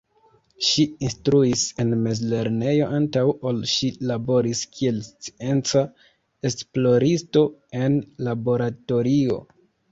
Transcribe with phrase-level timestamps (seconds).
[0.67, 5.85] Ŝi instruis en mezlernejo antaŭ ol ŝi laboris kiel scienca
[6.53, 7.47] esploristo
[7.85, 9.43] en laboratorio.